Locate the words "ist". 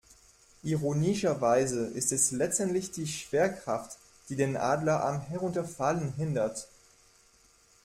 1.89-2.11